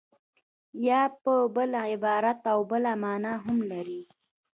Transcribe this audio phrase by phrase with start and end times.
[0.87, 4.01] یا په بل عبارت بله مانا هم لري